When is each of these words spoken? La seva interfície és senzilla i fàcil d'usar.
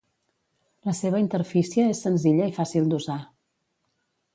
La 0.89 0.95
seva 1.01 1.21
interfície 1.25 1.87
és 1.91 2.03
senzilla 2.07 2.51
i 2.55 2.59
fàcil 2.59 2.93
d'usar. 2.95 3.23